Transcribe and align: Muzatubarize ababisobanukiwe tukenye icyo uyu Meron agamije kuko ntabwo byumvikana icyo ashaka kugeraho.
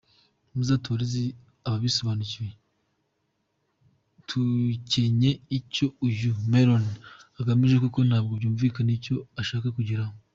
Muzatubarize 0.55 1.23
ababisobanukiwe 1.67 2.49
tukenye 4.29 5.31
icyo 5.57 5.85
uyu 6.07 6.31
Meron 6.53 6.83
agamije 7.39 7.75
kuko 7.83 7.99
ntabwo 8.07 8.33
byumvikana 8.39 8.91
icyo 8.97 9.15
ashaka 9.41 9.67
kugeraho. 9.77 10.15